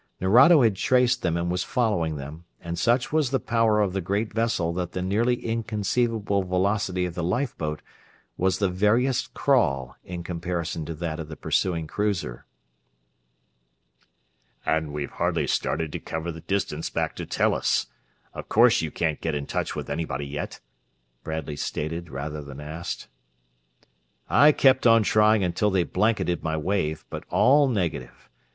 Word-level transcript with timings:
Nerado 0.19 0.63
had 0.63 0.77
traced 0.77 1.21
them 1.21 1.37
and 1.37 1.51
was 1.51 1.63
following 1.63 2.15
them, 2.15 2.45
and 2.59 2.79
such 2.79 3.13
was 3.13 3.29
the 3.29 3.39
power 3.39 3.81
of 3.81 3.93
the 3.93 4.01
great 4.01 4.33
vessel 4.33 4.73
that 4.73 4.93
the 4.93 5.01
nearly 5.03 5.35
inconceivable 5.35 6.41
velocity 6.41 7.05
of 7.05 7.13
the 7.13 7.23
lifeboat 7.23 7.83
was 8.35 8.57
the 8.57 8.67
veriest 8.67 9.35
crawl 9.35 9.95
in 10.03 10.23
comparison 10.23 10.87
to 10.87 10.95
that 10.95 11.19
of 11.19 11.27
the 11.27 11.35
pursuing 11.35 11.85
cruiser. 11.85 12.47
"And 14.65 14.91
we've 14.91 15.11
hardly 15.11 15.45
started 15.45 15.91
to 15.91 15.99
cover 15.99 16.31
the 16.31 16.41
distance 16.41 16.89
back 16.89 17.15
to 17.17 17.27
Tellus. 17.27 17.85
Of 18.33 18.49
course 18.49 18.81
you 18.81 18.89
couldn't 18.89 19.21
get 19.21 19.35
in 19.35 19.45
touch 19.45 19.75
with 19.75 19.87
anybody 19.87 20.25
yet?" 20.25 20.61
Bradley 21.23 21.57
stated, 21.57 22.09
rather 22.09 22.41
than 22.41 22.59
asked. 22.59 23.07
"I 24.27 24.51
kept 24.51 24.87
on 24.87 25.03
trying 25.03 25.43
until 25.43 25.69
they 25.69 25.83
blanketed 25.83 26.41
my 26.43 26.57
wave, 26.57 27.05
but 27.11 27.23
all 27.29 27.67
negative. 27.67 28.31